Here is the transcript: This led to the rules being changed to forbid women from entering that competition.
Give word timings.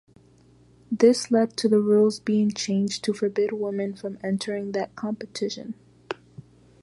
This 0.91 1.29
led 1.29 1.55
to 1.57 1.69
the 1.69 1.79
rules 1.79 2.19
being 2.19 2.49
changed 2.51 3.03
to 3.03 3.13
forbid 3.13 3.51
women 3.53 3.93
from 3.93 4.17
entering 4.23 4.71
that 4.71 4.95
competition. 4.95 5.75